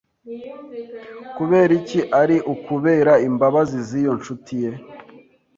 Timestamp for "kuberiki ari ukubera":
1.35-3.13